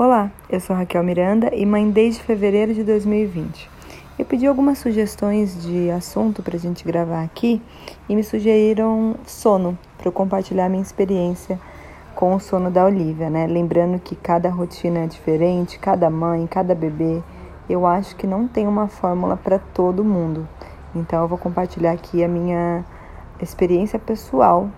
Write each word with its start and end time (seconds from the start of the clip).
Olá, 0.00 0.30
eu 0.48 0.60
sou 0.60 0.76
Raquel 0.76 1.02
Miranda 1.02 1.52
e 1.52 1.66
mãe 1.66 1.90
desde 1.90 2.22
fevereiro 2.22 2.72
de 2.72 2.84
2020. 2.84 3.68
Eu 4.16 4.24
pedi 4.24 4.46
algumas 4.46 4.78
sugestões 4.78 5.60
de 5.60 5.90
assunto 5.90 6.40
para 6.40 6.54
a 6.54 6.60
gente 6.60 6.84
gravar 6.84 7.24
aqui 7.24 7.60
e 8.08 8.14
me 8.14 8.22
sugeriram 8.22 9.16
sono, 9.26 9.76
para 9.96 10.06
eu 10.06 10.12
compartilhar 10.12 10.68
minha 10.68 10.84
experiência 10.84 11.58
com 12.14 12.32
o 12.32 12.38
sono 12.38 12.70
da 12.70 12.84
Olivia, 12.84 13.28
né? 13.28 13.48
Lembrando 13.48 13.98
que 13.98 14.14
cada 14.14 14.48
rotina 14.48 15.00
é 15.00 15.06
diferente, 15.08 15.80
cada 15.80 16.08
mãe, 16.08 16.46
cada 16.46 16.76
bebê. 16.76 17.20
Eu 17.68 17.84
acho 17.84 18.14
que 18.14 18.24
não 18.24 18.46
tem 18.46 18.68
uma 18.68 18.86
fórmula 18.86 19.36
para 19.36 19.58
todo 19.58 20.04
mundo. 20.04 20.46
Então 20.94 21.22
eu 21.22 21.26
vou 21.26 21.38
compartilhar 21.38 21.90
aqui 21.90 22.22
a 22.22 22.28
minha 22.28 22.84
experiência 23.42 23.98
pessoal 23.98 24.70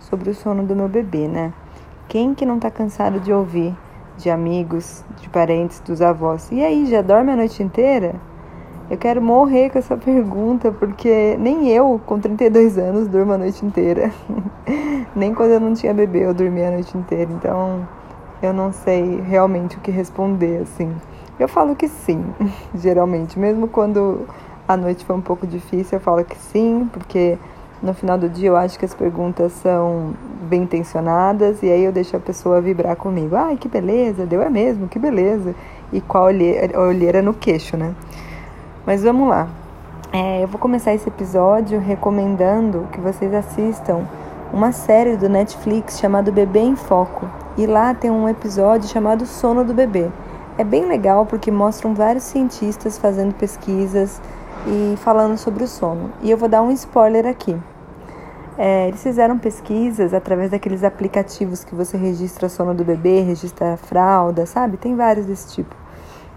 sobre 0.00 0.30
o 0.30 0.34
sono 0.34 0.64
do 0.64 0.74
meu 0.74 0.88
bebê, 0.88 1.28
né? 1.28 1.52
Quem 2.08 2.34
que 2.34 2.44
não 2.44 2.58
tá 2.58 2.72
cansado 2.72 3.20
de 3.20 3.32
ouvir 3.32 3.72
de 4.16 4.30
amigos, 4.30 5.04
de 5.20 5.28
parentes, 5.28 5.80
dos 5.80 6.00
avós. 6.00 6.50
E 6.52 6.62
aí, 6.62 6.86
já 6.86 7.02
dorme 7.02 7.32
a 7.32 7.36
noite 7.36 7.62
inteira? 7.62 8.14
Eu 8.90 8.98
quero 8.98 9.22
morrer 9.22 9.70
com 9.70 9.78
essa 9.78 9.96
pergunta, 9.98 10.70
porque 10.70 11.36
nem 11.38 11.68
eu, 11.68 12.00
com 12.04 12.18
32 12.18 12.78
anos, 12.78 13.08
durmo 13.08 13.32
a 13.32 13.38
noite 13.38 13.64
inteira. 13.64 14.12
nem 15.16 15.34
quando 15.34 15.52
eu 15.52 15.60
não 15.60 15.74
tinha 15.74 15.94
bebê 15.94 16.26
eu 16.26 16.34
dormia 16.34 16.68
a 16.68 16.70
noite 16.72 16.96
inteira. 16.96 17.30
Então, 17.32 17.86
eu 18.42 18.52
não 18.52 18.72
sei 18.72 19.20
realmente 19.22 19.76
o 19.76 19.80
que 19.80 19.90
responder, 19.90 20.62
assim. 20.62 20.94
Eu 21.38 21.48
falo 21.48 21.74
que 21.74 21.88
sim, 21.88 22.24
geralmente. 22.74 23.38
Mesmo 23.38 23.68
quando 23.68 24.26
a 24.68 24.76
noite 24.76 25.04
foi 25.04 25.16
um 25.16 25.20
pouco 25.20 25.46
difícil, 25.46 25.96
eu 25.98 26.00
falo 26.00 26.24
que 26.24 26.36
sim, 26.36 26.88
porque 26.92 27.38
no 27.84 27.92
final 27.92 28.16
do 28.16 28.30
dia 28.30 28.48
eu 28.48 28.56
acho 28.56 28.78
que 28.78 28.84
as 28.84 28.94
perguntas 28.94 29.52
são 29.52 30.14
bem 30.48 30.62
intencionadas 30.62 31.62
e 31.62 31.70
aí 31.70 31.84
eu 31.84 31.92
deixo 31.92 32.16
a 32.16 32.18
pessoa 32.20 32.60
vibrar 32.60 32.96
comigo. 32.96 33.36
Ai, 33.36 33.56
que 33.56 33.68
beleza, 33.68 34.24
deu 34.24 34.40
é 34.40 34.48
mesmo, 34.48 34.88
que 34.88 34.98
beleza. 34.98 35.54
E 35.92 36.00
com 36.00 36.16
a 36.16 36.22
olheira, 36.22 36.80
olheira 36.80 37.20
no 37.20 37.34
queixo, 37.34 37.76
né? 37.76 37.94
Mas 38.86 39.02
vamos 39.02 39.28
lá. 39.28 39.48
É, 40.12 40.42
eu 40.42 40.48
vou 40.48 40.58
começar 40.58 40.94
esse 40.94 41.08
episódio 41.08 41.78
recomendando 41.78 42.88
que 42.90 43.00
vocês 43.00 43.34
assistam 43.34 44.06
uma 44.50 44.72
série 44.72 45.16
do 45.16 45.28
Netflix 45.28 45.98
chamada 45.98 46.32
Bebê 46.32 46.60
em 46.60 46.76
Foco. 46.76 47.28
E 47.58 47.66
lá 47.66 47.92
tem 47.92 48.10
um 48.10 48.28
episódio 48.28 48.88
chamado 48.88 49.26
Sono 49.26 49.62
do 49.62 49.74
Bebê. 49.74 50.08
É 50.56 50.64
bem 50.64 50.86
legal 50.86 51.26
porque 51.26 51.50
mostram 51.50 51.94
vários 51.94 52.24
cientistas 52.24 52.96
fazendo 52.96 53.34
pesquisas 53.34 54.22
e 54.66 54.96
falando 54.98 55.36
sobre 55.36 55.64
o 55.64 55.68
sono. 55.68 56.10
E 56.22 56.30
eu 56.30 56.38
vou 56.38 56.48
dar 56.48 56.62
um 56.62 56.70
spoiler 56.70 57.26
aqui. 57.26 57.56
É, 58.56 58.86
eles 58.86 59.02
fizeram 59.02 59.36
pesquisas 59.36 60.14
através 60.14 60.50
daqueles 60.50 60.84
aplicativos 60.84 61.64
que 61.64 61.74
você 61.74 61.96
registra 61.96 62.46
o 62.46 62.50
sono 62.50 62.72
do 62.72 62.84
bebê, 62.84 63.20
registra 63.20 63.74
a 63.74 63.76
fralda, 63.76 64.46
sabe? 64.46 64.76
Tem 64.76 64.94
vários 64.94 65.26
desse 65.26 65.52
tipo. 65.54 65.74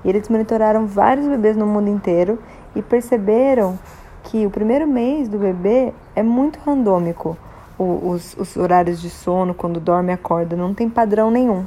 E 0.03 0.09
eles 0.09 0.27
monitoraram 0.27 0.87
vários 0.87 1.27
bebês 1.27 1.55
no 1.55 1.67
mundo 1.67 1.89
inteiro 1.89 2.39
e 2.75 2.81
perceberam 2.81 3.77
que 4.23 4.45
o 4.47 4.49
primeiro 4.49 4.87
mês 4.87 5.29
do 5.29 5.37
bebê 5.37 5.93
é 6.15 6.23
muito 6.23 6.59
randômico. 6.65 7.37
O, 7.77 8.09
os, 8.09 8.35
os, 8.35 8.57
horários 8.57 8.99
de 8.99 9.09
sono, 9.11 9.53
quando 9.53 9.79
dorme 9.79 10.09
e 10.11 10.13
acorda, 10.13 10.55
não 10.55 10.73
tem 10.73 10.89
padrão 10.89 11.29
nenhum. 11.29 11.65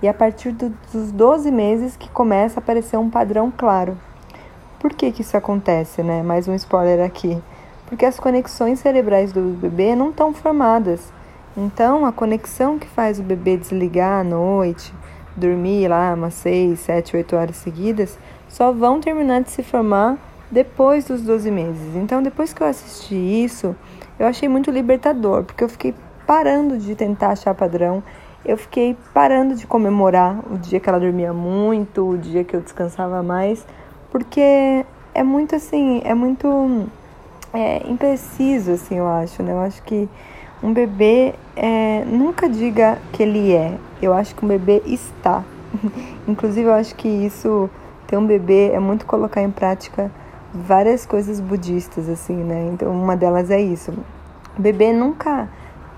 E 0.00 0.06
a 0.06 0.14
partir 0.14 0.52
do, 0.52 0.72
dos 0.92 1.10
12 1.10 1.50
meses 1.50 1.96
que 1.96 2.08
começa 2.08 2.60
a 2.60 2.62
aparecer 2.62 2.96
um 2.96 3.10
padrão 3.10 3.52
claro. 3.56 3.98
Por 4.78 4.92
que, 4.94 5.10
que 5.10 5.22
isso 5.22 5.36
acontece, 5.36 6.04
né? 6.04 6.22
Mais 6.22 6.46
um 6.46 6.54
spoiler 6.54 7.04
aqui 7.04 7.42
porque 7.88 8.04
as 8.04 8.20
conexões 8.20 8.80
cerebrais 8.80 9.32
do 9.32 9.40
bebê 9.40 9.96
não 9.96 10.10
estão 10.10 10.34
formadas. 10.34 11.10
Então, 11.56 12.04
a 12.04 12.12
conexão 12.12 12.78
que 12.78 12.86
faz 12.86 13.18
o 13.18 13.22
bebê 13.22 13.56
desligar 13.56 14.20
à 14.20 14.24
noite, 14.24 14.92
dormir 15.34 15.88
lá 15.88 16.12
umas 16.12 16.34
6, 16.34 16.78
7, 16.78 17.16
8 17.16 17.36
horas 17.36 17.56
seguidas, 17.56 18.18
só 18.46 18.72
vão 18.72 19.00
terminar 19.00 19.42
de 19.42 19.50
se 19.50 19.62
formar 19.62 20.18
depois 20.50 21.06
dos 21.06 21.22
12 21.22 21.50
meses. 21.50 21.96
Então, 21.96 22.22
depois 22.22 22.52
que 22.52 22.62
eu 22.62 22.66
assisti 22.66 23.14
isso, 23.14 23.74
eu 24.18 24.26
achei 24.26 24.48
muito 24.48 24.70
libertador, 24.70 25.44
porque 25.44 25.64
eu 25.64 25.68
fiquei 25.68 25.94
parando 26.26 26.76
de 26.76 26.94
tentar 26.94 27.30
achar 27.30 27.54
padrão, 27.54 28.02
eu 28.44 28.56
fiquei 28.58 28.96
parando 29.14 29.54
de 29.54 29.66
comemorar 29.66 30.40
o 30.52 30.58
dia 30.58 30.78
que 30.78 30.88
ela 30.88 31.00
dormia 31.00 31.32
muito, 31.32 32.10
o 32.10 32.18
dia 32.18 32.44
que 32.44 32.54
eu 32.54 32.60
descansava 32.60 33.22
mais, 33.22 33.66
porque 34.10 34.84
é 35.14 35.22
muito 35.22 35.54
assim, 35.54 36.02
é 36.04 36.14
muito 36.14 36.86
é, 37.52 37.88
impreciso, 37.88 38.72
assim, 38.72 38.96
eu 38.96 39.06
acho, 39.06 39.42
né? 39.42 39.52
Eu 39.52 39.60
acho 39.60 39.82
que 39.82 40.08
um 40.62 40.72
bebê 40.72 41.34
é, 41.56 42.04
nunca 42.04 42.48
diga 42.48 42.98
que 43.12 43.22
ele 43.22 43.52
é. 43.52 43.76
Eu 44.02 44.12
acho 44.12 44.34
que 44.34 44.44
um 44.44 44.48
bebê 44.48 44.82
está. 44.86 45.44
Inclusive, 46.26 46.68
eu 46.68 46.74
acho 46.74 46.94
que 46.94 47.08
isso, 47.08 47.70
ter 48.06 48.16
um 48.16 48.26
bebê, 48.26 48.70
é 48.72 48.78
muito 48.78 49.06
colocar 49.06 49.42
em 49.42 49.50
prática 49.50 50.10
várias 50.52 51.06
coisas 51.06 51.40
budistas, 51.40 52.08
assim, 52.08 52.36
né? 52.36 52.70
Então, 52.72 52.90
uma 52.90 53.16
delas 53.16 53.50
é 53.50 53.60
isso. 53.60 53.92
O 54.58 54.60
bebê 54.60 54.92
nunca 54.92 55.48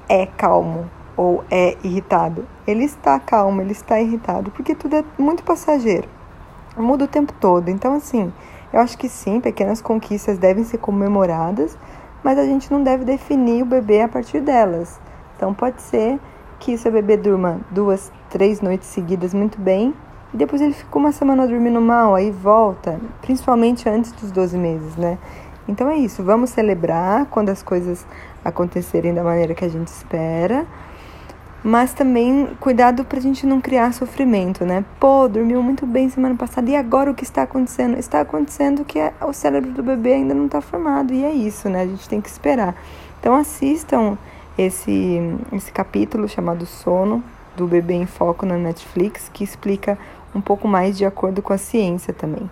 é 0.08 0.26
calmo 0.26 0.90
ou 1.16 1.44
é 1.50 1.76
irritado. 1.82 2.46
Ele 2.66 2.84
está 2.84 3.18
calmo, 3.18 3.60
ele 3.60 3.72
está 3.72 4.00
irritado, 4.00 4.50
porque 4.50 4.74
tudo 4.74 4.96
é 4.96 5.04
muito 5.18 5.42
passageiro. 5.42 6.08
Muda 6.76 7.04
o 7.04 7.08
tempo 7.08 7.32
todo. 7.40 7.68
Então, 7.68 7.94
assim, 7.94 8.32
eu 8.72 8.80
acho 8.80 8.96
que 8.96 9.08
sim, 9.08 9.40
pequenas 9.40 9.80
conquistas 9.80 10.38
devem 10.38 10.64
ser 10.64 10.78
comemoradas, 10.78 11.76
mas 12.22 12.38
a 12.38 12.44
gente 12.44 12.70
não 12.70 12.82
deve 12.82 13.04
definir 13.04 13.62
o 13.62 13.66
bebê 13.66 14.02
a 14.02 14.08
partir 14.08 14.40
delas. 14.40 15.00
Então 15.36 15.52
pode 15.54 15.80
ser 15.82 16.18
que 16.58 16.76
seu 16.76 16.92
bebê 16.92 17.16
durma 17.16 17.60
duas, 17.70 18.12
três 18.28 18.60
noites 18.60 18.88
seguidas 18.88 19.32
muito 19.32 19.60
bem 19.60 19.94
e 20.32 20.36
depois 20.36 20.60
ele 20.60 20.74
fica 20.74 20.98
uma 20.98 21.10
semana 21.10 21.46
dormindo 21.46 21.80
mal, 21.80 22.14
aí 22.14 22.30
volta, 22.30 23.00
principalmente 23.22 23.88
antes 23.88 24.12
dos 24.12 24.30
12 24.30 24.56
meses, 24.56 24.96
né? 24.96 25.18
Então 25.66 25.88
é 25.88 25.96
isso, 25.96 26.22
vamos 26.22 26.50
celebrar 26.50 27.26
quando 27.26 27.48
as 27.48 27.62
coisas 27.62 28.06
acontecerem 28.44 29.14
da 29.14 29.24
maneira 29.24 29.54
que 29.54 29.64
a 29.64 29.68
gente 29.68 29.88
espera 29.88 30.66
mas 31.62 31.92
também 31.92 32.48
cuidado 32.58 33.04
para 33.04 33.18
a 33.18 33.22
gente 33.22 33.46
não 33.46 33.60
criar 33.60 33.92
sofrimento, 33.92 34.64
né? 34.64 34.84
Pô, 34.98 35.28
dormiu 35.28 35.62
muito 35.62 35.86
bem 35.86 36.08
semana 36.08 36.34
passada 36.34 36.70
e 36.70 36.76
agora 36.76 37.10
o 37.10 37.14
que 37.14 37.24
está 37.24 37.42
acontecendo? 37.42 37.98
Está 37.98 38.20
acontecendo 38.20 38.84
que 38.84 38.98
é, 38.98 39.12
o 39.20 39.32
cérebro 39.32 39.70
do 39.70 39.82
bebê 39.82 40.14
ainda 40.14 40.34
não 40.34 40.46
está 40.46 40.60
formado 40.60 41.12
e 41.12 41.24
é 41.24 41.32
isso, 41.32 41.68
né? 41.68 41.82
A 41.82 41.86
gente 41.86 42.08
tem 42.08 42.20
que 42.20 42.28
esperar. 42.28 42.74
Então 43.18 43.34
assistam 43.34 44.16
esse, 44.56 45.20
esse 45.52 45.70
capítulo 45.70 46.28
chamado 46.28 46.64
Sono 46.64 47.22
do 47.56 47.66
Bebê 47.66 47.94
em 47.94 48.06
Foco 48.06 48.46
na 48.46 48.56
Netflix, 48.56 49.30
que 49.32 49.44
explica 49.44 49.98
um 50.34 50.40
pouco 50.40 50.66
mais 50.66 50.96
de 50.96 51.04
acordo 51.04 51.42
com 51.42 51.52
a 51.52 51.58
ciência 51.58 52.14
também. 52.14 52.48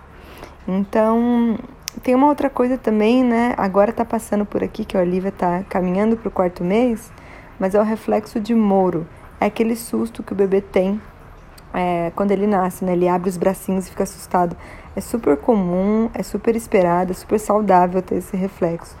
Então, 0.67 1.57
tem 2.03 2.13
uma 2.13 2.27
outra 2.27 2.49
coisa 2.49 2.77
também, 2.77 3.23
né? 3.23 3.55
Agora 3.57 3.91
tá 3.91 4.05
passando 4.05 4.45
por 4.45 4.63
aqui 4.63 4.85
que 4.85 4.95
a 4.95 4.99
Olivia 5.01 5.31
tá 5.31 5.63
caminhando 5.67 6.15
para 6.15 6.27
o 6.27 6.31
quarto 6.31 6.63
mês 6.63 7.11
mas 7.59 7.75
é 7.75 7.79
o 7.79 7.83
reflexo 7.83 8.39
de 8.39 8.55
Moro. 8.55 9.05
É 9.39 9.45
aquele 9.45 9.75
susto 9.75 10.23
que 10.23 10.33
o 10.33 10.35
bebê 10.35 10.61
tem 10.61 10.99
é, 11.73 12.11
quando 12.15 12.31
ele 12.31 12.47
nasce, 12.47 12.83
né? 12.83 12.93
Ele 12.93 13.07
abre 13.07 13.29
os 13.29 13.37
bracinhos 13.37 13.87
e 13.87 13.89
fica 13.89 14.03
assustado. 14.03 14.55
É 14.95 15.01
super 15.01 15.37
comum, 15.37 16.09
é 16.13 16.23
super 16.23 16.55
esperado, 16.55 17.11
é 17.11 17.13
super 17.13 17.39
saudável 17.39 18.01
ter 18.01 18.15
esse 18.15 18.35
reflexo. 18.35 18.95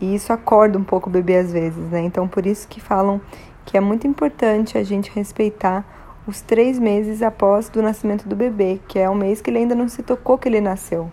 E 0.00 0.14
isso 0.14 0.32
acorda 0.32 0.78
um 0.78 0.84
pouco 0.84 1.08
o 1.08 1.12
bebê 1.12 1.36
às 1.36 1.52
vezes, 1.52 1.90
né? 1.90 2.00
Então, 2.00 2.28
por 2.28 2.46
isso 2.46 2.66
que 2.68 2.80
falam 2.80 3.20
que 3.64 3.76
é 3.76 3.80
muito 3.80 4.06
importante 4.06 4.78
a 4.78 4.82
gente 4.82 5.10
respeitar 5.14 5.84
os 6.26 6.40
três 6.40 6.78
meses 6.78 7.22
após 7.22 7.68
do 7.68 7.82
nascimento 7.82 8.28
do 8.28 8.36
bebê, 8.36 8.80
que 8.86 8.98
é 8.98 9.08
o 9.08 9.14
mês 9.14 9.40
que 9.40 9.50
ele 9.50 9.58
ainda 9.58 9.74
não 9.74 9.88
se 9.88 10.02
tocou 10.02 10.38
que 10.38 10.48
ele 10.48 10.60
nasceu. 10.60 11.10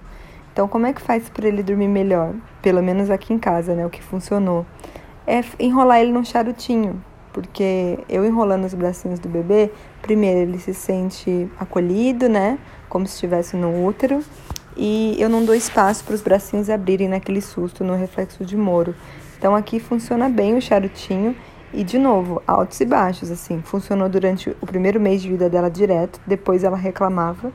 Então, 0.52 0.68
como 0.68 0.86
é 0.86 0.94
que 0.94 1.02
faz 1.02 1.30
para 1.30 1.48
ele 1.48 1.64
dormir 1.64 1.88
melhor? 1.88 2.34
Pelo 2.62 2.82
menos 2.82 3.10
aqui 3.10 3.34
em 3.34 3.40
casa, 3.40 3.74
né? 3.74 3.86
O 3.86 3.90
que 3.90 4.02
funcionou 4.02 4.66
é 5.28 5.44
enrolar 5.60 6.00
ele 6.00 6.12
num 6.12 6.24
charutinho, 6.24 7.02
porque 7.34 8.00
eu 8.08 8.26
enrolando 8.26 8.66
os 8.66 8.74
bracinhos 8.74 9.20
do 9.20 9.28
bebê, 9.28 9.72
primeiro 10.02 10.40
ele 10.40 10.60
se 10.60 10.74
sente 10.74 11.50
acolhido, 11.60 12.30
né, 12.30 12.58
como 12.88 13.06
se 13.08 13.14
estivesse 13.14 13.56
no 13.56 13.86
útero, 13.86 14.24
e 14.78 15.16
eu 15.20 15.30
não 15.30 15.46
dou 15.46 15.56
espaço 15.56 16.04
para 16.04 16.16
os 16.16 16.22
bracinhos 16.22 16.70
abrirem 16.70 17.08
naquele 17.08 17.42
susto, 17.42 17.84
no 17.84 17.96
reflexo 17.96 18.44
de 18.44 18.58
Moro. 18.58 18.94
Então 19.38 19.56
aqui 19.56 19.80
funciona 19.80 20.28
bem 20.30 20.58
o 20.58 20.62
charutinho 20.62 21.36
e 21.74 21.84
de 21.84 21.98
novo, 21.98 22.42
altos 22.48 22.80
e 22.80 22.86
baixos 22.86 23.32
assim. 23.32 23.62
Funcionou 23.62 24.10
durante 24.10 24.50
o 24.62 24.66
primeiro 24.66 25.00
mês 25.00 25.22
de 25.22 25.30
vida 25.30 25.50
dela 25.50 25.70
direto, 25.70 26.20
depois 26.26 26.64
ela 26.64 26.78
reclamava 26.78 27.52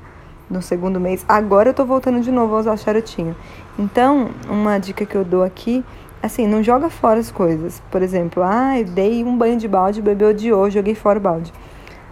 no 0.49 0.61
segundo 0.61 0.99
mês. 0.99 1.25
Agora 1.29 1.71
eu 1.71 1.75
tô 1.75 1.85
voltando 1.85 2.21
de 2.21 2.31
novo 2.31 2.57
a 2.57 2.61
usar 2.61 2.73
o 2.73 2.79
charutinho. 2.79 3.37
Então, 3.79 4.31
uma 4.49 4.79
dica 4.79 5.07
que 5.07 5.15
eu 5.15 5.25
dou 5.25 5.43
aqui 5.43 5.85
assim, 6.23 6.47
não 6.47 6.63
joga 6.63 6.91
fora 6.91 7.19
as 7.21 7.31
coisas. 7.31 7.83
Por 7.91 8.03
exemplo, 8.03 8.43
ah, 8.43 8.75
dei 8.87 9.25
um 9.25 9.37
banho 9.37 9.57
de 9.57 9.69
balde, 9.69 10.01
o 10.01 10.03
bebê 10.03 10.25
odiou, 10.25 10.71
joguei 10.71 10.95
fora 10.95 11.19
o 11.19 11.23
balde. 11.23 11.53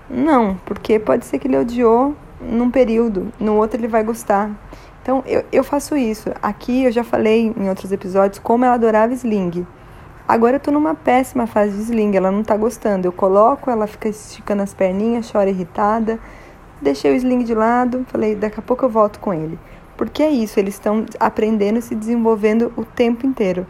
Não, 0.09 0.57
porque 0.65 0.99
pode 0.99 1.27
ser 1.27 1.39
que 1.39 1.47
ele 1.47 1.59
odiou 1.59 2.15
num 2.41 2.71
período, 2.71 3.33
no 3.39 3.57
outro 3.57 3.79
ele 3.79 3.89
vai 3.89 4.03
gostar. 4.03 4.51
Então, 5.03 5.23
eu, 5.27 5.45
eu 5.51 5.65
faço 5.65 5.97
isso. 5.97 6.31
Aqui 6.43 6.85
eu 6.85 6.93
já 6.93 7.05
falei 7.05 7.53
em 7.57 7.69
outros 7.69 7.93
episódios 7.93 8.39
como 8.39 8.65
ela 8.65 8.75
adorava 8.75 9.13
sling. 9.15 9.67
Agora 10.27 10.57
eu 10.57 10.61
tô 10.61 10.71
numa 10.71 10.95
péssima 10.95 11.47
fase 11.47 11.75
de 11.77 11.83
sling, 11.85 12.15
ela 12.15 12.31
não 12.31 12.43
tá 12.43 12.57
gostando. 12.57 13.07
Eu 13.07 13.13
coloco, 13.13 13.71
ela 13.71 13.87
fica 13.87 14.09
esticando 14.09 14.63
as 14.63 14.75
perninhas, 14.75 15.31
chora 15.31 15.49
irritada. 15.49 16.19
deixei 16.83 17.11
o 17.13 17.17
sling 17.17 17.45
de 17.45 17.55
lado, 17.55 18.05
falei, 18.09 18.35
daqui 18.35 18.61
a 18.61 18.63
pouco 18.63 18.85
eu 18.85 18.91
volto 18.91 19.19
com 19.19 19.33
ele. 19.33 19.59
Porque 19.97 20.23
é 20.23 20.31
isso, 20.31 20.61
eles 20.61 20.75
estão 20.75 21.07
aprendendo 21.19 21.79
e 21.79 21.83
se 21.83 21.95
desenvolvendo 21.95 22.73
o 22.77 22.85
tempo 22.85 23.27
inteiro. 23.27 23.67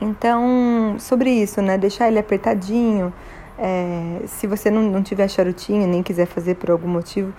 Então, 0.00 0.96
sobre 0.98 1.30
isso, 1.30 1.60
né? 1.60 1.76
Deixar 1.76 2.08
ele 2.08 2.18
apertadinho. 2.18 3.12
É, 3.58 4.22
se 4.26 4.46
você 4.46 4.70
não, 4.70 4.82
não 4.82 5.02
tiver 5.02 5.28
charutinho, 5.28 5.86
nem 5.86 6.02
quiser 6.02 6.26
fazer 6.26 6.54
por 6.54 6.70
algum 6.70 6.88
motivo, 6.88 7.32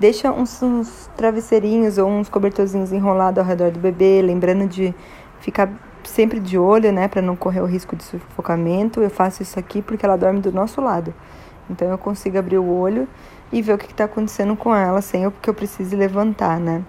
deixa 0.00 0.32
uns, 0.32 0.60
uns 0.62 1.08
travesseirinhos 1.16 1.96
ou 1.96 2.08
uns 2.08 2.28
cobertorzinhos 2.28 2.92
enrolados 2.92 3.38
ao 3.38 3.44
redor 3.44 3.70
do 3.70 3.78
bebê, 3.78 4.20
lembrando 4.20 4.66
de 4.66 4.92
ficar 5.38 5.70
sempre 6.02 6.40
de 6.40 6.58
olho, 6.58 6.90
né, 6.90 7.06
para 7.06 7.22
não 7.22 7.36
correr 7.36 7.60
o 7.60 7.66
risco 7.66 7.94
de 7.94 8.02
sufocamento. 8.02 9.00
Eu 9.00 9.10
faço 9.10 9.42
isso 9.42 9.58
aqui 9.58 9.80
porque 9.80 10.04
ela 10.04 10.16
dorme 10.16 10.40
do 10.40 10.50
nosso 10.50 10.80
lado. 10.80 11.14
Então 11.68 11.88
eu 11.88 11.98
consigo 11.98 12.36
abrir 12.36 12.58
o 12.58 12.68
olho 12.68 13.06
e 13.52 13.62
ver 13.62 13.74
o 13.74 13.78
que 13.78 13.86
está 13.86 14.04
acontecendo 14.04 14.56
com 14.56 14.74
ela 14.74 15.00
sem 15.00 15.22
eu, 15.22 15.30
que 15.30 15.48
eu 15.48 15.54
precise 15.54 15.94
levantar, 15.94 16.58
né? 16.58 16.82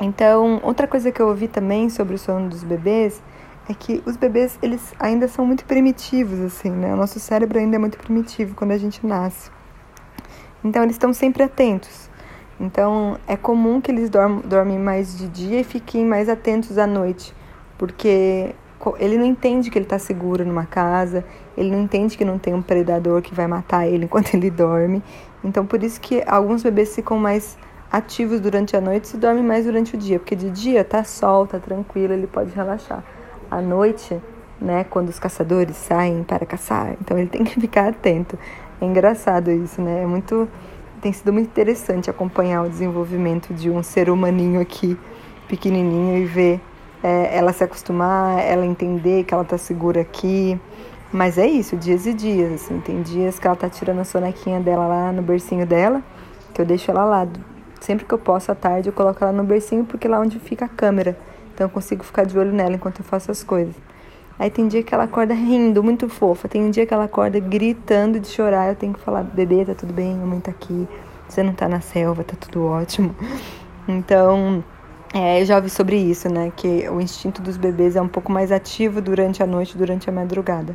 Então, 0.00 0.60
outra 0.64 0.88
coisa 0.88 1.12
que 1.12 1.20
eu 1.20 1.28
ouvi 1.28 1.46
também 1.46 1.88
sobre 1.88 2.14
o 2.16 2.18
sono 2.18 2.48
dos 2.48 2.64
bebês 2.64 3.22
é 3.68 3.74
que 3.74 4.02
os 4.04 4.16
bebês, 4.16 4.58
eles 4.62 4.94
ainda 4.98 5.26
são 5.26 5.46
muito 5.46 5.64
primitivos, 5.64 6.40
assim, 6.40 6.70
né? 6.70 6.92
O 6.92 6.96
nosso 6.96 7.18
cérebro 7.18 7.58
ainda 7.58 7.76
é 7.76 7.78
muito 7.78 7.98
primitivo 7.98 8.54
quando 8.54 8.72
a 8.72 8.78
gente 8.78 9.04
nasce. 9.06 9.50
Então, 10.62 10.82
eles 10.82 10.94
estão 10.96 11.12
sempre 11.12 11.42
atentos. 11.42 12.10
Então, 12.60 13.18
é 13.26 13.36
comum 13.36 13.80
que 13.80 13.90
eles 13.90 14.08
dormam, 14.08 14.40
dormem 14.40 14.78
mais 14.78 15.16
de 15.16 15.28
dia 15.28 15.60
e 15.60 15.64
fiquem 15.64 16.04
mais 16.04 16.28
atentos 16.28 16.78
à 16.78 16.86
noite, 16.86 17.34
porque 17.76 18.54
ele 18.98 19.16
não 19.16 19.24
entende 19.24 19.70
que 19.70 19.78
ele 19.78 19.86
está 19.86 19.98
seguro 19.98 20.44
numa 20.44 20.66
casa, 20.66 21.24
ele 21.56 21.70
não 21.70 21.82
entende 21.82 22.16
que 22.16 22.24
não 22.24 22.38
tem 22.38 22.54
um 22.54 22.62
predador 22.62 23.22
que 23.22 23.34
vai 23.34 23.46
matar 23.46 23.86
ele 23.86 24.04
enquanto 24.06 24.34
ele 24.34 24.50
dorme. 24.50 25.02
Então, 25.42 25.66
por 25.66 25.82
isso 25.82 26.00
que 26.00 26.22
alguns 26.26 26.62
bebês 26.62 26.94
ficam 26.94 27.18
mais 27.18 27.56
ativos 27.90 28.40
durante 28.40 28.76
a 28.76 28.80
noite 28.80 29.14
e 29.14 29.16
dormem 29.16 29.42
mais 29.42 29.64
durante 29.64 29.94
o 29.94 29.98
dia, 29.98 30.18
porque 30.18 30.36
de 30.36 30.50
dia 30.50 30.84
tá 30.84 31.04
sol, 31.04 31.46
tá 31.46 31.58
tranquilo, 31.58 32.12
ele 32.12 32.26
pode 32.26 32.54
relaxar. 32.54 33.04
À 33.54 33.62
noite, 33.62 34.20
né, 34.60 34.84
quando 34.84 35.08
os 35.10 35.18
caçadores 35.18 35.76
saem 35.76 36.24
para 36.24 36.44
caçar, 36.44 36.96
então 37.00 37.16
ele 37.16 37.28
tem 37.30 37.44
que 37.44 37.60
ficar 37.60 37.88
atento. 37.88 38.38
É 38.80 38.84
engraçado 38.84 39.50
isso, 39.50 39.80
né? 39.80 40.02
É 40.02 40.06
muito 40.06 40.48
tem 41.00 41.12
sido 41.12 41.32
muito 41.32 41.48
interessante 41.48 42.08
acompanhar 42.08 42.62
o 42.62 42.68
desenvolvimento 42.68 43.52
de 43.52 43.68
um 43.68 43.82
ser 43.82 44.08
humaninho 44.08 44.60
aqui 44.60 44.98
pequenininho 45.46 46.16
e 46.16 46.24
ver 46.24 46.60
é, 47.02 47.36
ela 47.36 47.52
se 47.52 47.62
acostumar, 47.62 48.40
ela 48.40 48.64
entender 48.64 49.24
que 49.24 49.34
ela 49.34 49.44
tá 49.44 49.58
segura 49.58 50.00
aqui. 50.00 50.58
Mas 51.12 51.38
é 51.38 51.46
isso, 51.46 51.76
dias 51.76 52.06
e 52.06 52.14
dias, 52.14 52.54
assim. 52.54 52.80
Tem 52.80 53.02
dias 53.02 53.38
que 53.38 53.46
ela 53.46 53.54
tá 53.54 53.68
tirando 53.68 54.00
a 54.00 54.04
sonequinha 54.04 54.58
dela 54.58 54.86
lá 54.86 55.12
no 55.12 55.22
bercinho 55.22 55.66
dela, 55.66 56.02
que 56.52 56.60
eu 56.60 56.64
deixo 56.66 56.90
ela 56.90 57.04
lá 57.04 57.28
Sempre 57.80 58.06
que 58.06 58.14
eu 58.14 58.18
posso 58.18 58.50
à 58.50 58.54
tarde, 58.54 58.88
eu 58.88 58.92
coloco 58.92 59.22
ela 59.22 59.32
no 59.32 59.44
bercinho 59.44 59.84
porque 59.84 60.08
lá 60.08 60.18
onde 60.18 60.40
fica 60.40 60.64
a 60.64 60.68
câmera. 60.68 61.16
Então 61.54 61.66
eu 61.66 61.70
consigo 61.70 62.02
ficar 62.02 62.24
de 62.24 62.36
olho 62.36 62.52
nela 62.52 62.74
enquanto 62.74 62.98
eu 62.98 63.04
faço 63.04 63.30
as 63.30 63.44
coisas. 63.44 63.74
Aí 64.36 64.50
tem 64.50 64.66
dia 64.66 64.82
que 64.82 64.92
ela 64.92 65.04
acorda 65.04 65.32
rindo, 65.32 65.82
muito 65.82 66.08
fofa. 66.08 66.48
Tem 66.48 66.68
dia 66.70 66.84
que 66.84 66.92
ela 66.92 67.04
acorda 67.04 67.38
gritando 67.38 68.18
de 68.18 68.26
chorar. 68.26 68.68
Eu 68.68 68.74
tenho 68.74 68.92
que 68.92 69.00
falar: 69.00 69.22
bebê, 69.22 69.64
tá 69.64 69.74
tudo 69.74 69.92
bem, 69.92 70.14
mamãe 70.16 70.40
tá 70.40 70.50
aqui. 70.50 70.88
Você 71.28 71.42
não 71.42 71.54
tá 71.54 71.68
na 71.68 71.80
selva, 71.80 72.24
tá 72.24 72.34
tudo 72.38 72.66
ótimo. 72.66 73.14
Então, 73.86 74.64
é, 75.12 75.42
eu 75.42 75.44
já 75.44 75.56
ouvi 75.56 75.68
sobre 75.68 75.98
isso, 75.98 76.26
né? 76.30 76.50
Que 76.56 76.88
o 76.88 77.02
instinto 77.02 77.42
dos 77.42 77.58
bebês 77.58 77.96
é 77.96 78.00
um 78.00 78.08
pouco 78.08 78.32
mais 78.32 78.50
ativo 78.50 79.02
durante 79.02 79.42
a 79.42 79.46
noite, 79.46 79.76
durante 79.76 80.08
a 80.08 80.12
madrugada. 80.12 80.74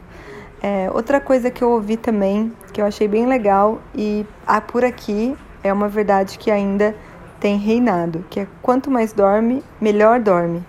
É, 0.61 0.91
outra 0.93 1.19
coisa 1.19 1.49
que 1.49 1.63
eu 1.63 1.71
ouvi 1.71 1.97
também, 1.97 2.53
que 2.71 2.79
eu 2.79 2.85
achei 2.85 3.07
bem 3.07 3.25
legal, 3.25 3.81
e 3.95 4.23
ah, 4.45 4.61
por 4.61 4.85
aqui 4.85 5.35
é 5.63 5.73
uma 5.73 5.89
verdade 5.89 6.37
que 6.37 6.51
ainda 6.51 6.95
tem 7.39 7.57
reinado, 7.57 8.23
que 8.29 8.41
é 8.41 8.47
quanto 8.61 8.91
mais 8.91 9.11
dorme, 9.11 9.63
melhor 9.81 10.19
dorme. 10.19 10.63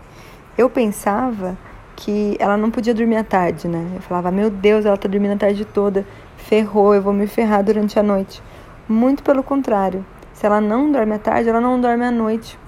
Eu 0.61 0.69
pensava 0.69 1.57
que 1.97 2.37
ela 2.39 2.55
não 2.55 2.71
podia 2.71 2.93
dormir 2.93 3.17
à 3.17 3.25
tarde, 3.25 3.67
né? 3.67 3.93
Eu 3.95 4.03
falava, 4.03 4.31
meu 4.31 4.51
Deus, 4.51 4.85
ela 4.85 4.95
tá 4.95 5.09
dormindo 5.09 5.33
a 5.33 5.37
tarde 5.39 5.65
toda, 5.65 6.07
ferrou, 6.37 6.95
eu 6.95 7.01
vou 7.01 7.15
me 7.15 7.27
ferrar 7.27 7.65
durante 7.65 7.99
a 7.99 8.03
noite. 8.03 8.43
Muito 8.87 9.23
pelo 9.23 9.43
contrário. 9.43 10.05
Se 10.35 10.45
ela 10.45 10.61
não 10.61 10.93
dorme 10.93 11.15
à 11.15 11.19
tarde, 11.19 11.49
ela 11.49 11.63
não 11.63 11.81
dorme 11.81 12.05
à 12.05 12.11
noite. 12.11 12.59